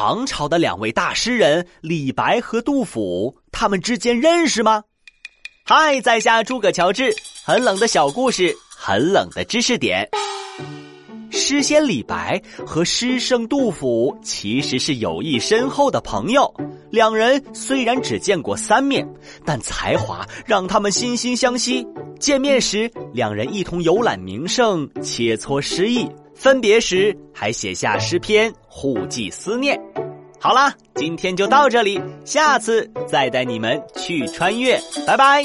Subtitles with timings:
[0.00, 4.84] 唐朝的两位大诗人李白和杜甫，他们之间认识吗？
[5.64, 7.12] 嗨，在下诸葛乔治，
[7.44, 10.08] 很冷的小故事，很冷的知识点。
[11.32, 16.48] 诗仙李白和诗圣杜甫其实是友谊深厚的朋友，
[16.92, 19.04] 两人虽然只见过三面，
[19.44, 21.84] 但才华让他们惺惺相惜。
[22.20, 26.06] 见面时，两人一同游览名胜，切磋诗意；
[26.38, 29.78] 分别时，还写下诗篇，互寄思念。
[30.38, 35.42] 好啦，今天就到这里，下次再带你们去穿越，拜拜。